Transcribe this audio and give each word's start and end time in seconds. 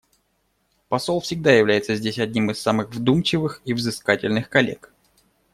Посол 0.89 1.19
всегда 1.21 1.51
является 1.51 1.93
здесь 1.95 2.17
одним 2.17 2.49
из 2.49 2.59
самых 2.59 2.89
вдумчивых 2.89 3.61
и 3.65 3.73
взыскательных 3.75 4.49
коллег. 4.49 4.91